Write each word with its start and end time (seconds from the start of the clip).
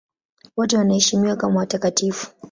Wote 0.57 0.77
wanaheshimiwa 0.77 1.35
kama 1.35 1.59
watakatifu. 1.59 2.31